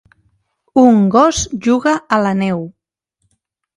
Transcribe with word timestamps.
Un 0.83 0.97
gos 1.15 1.43
juga 1.67 1.93
a 2.17 2.19
la 2.25 2.33
neu. 2.41 2.67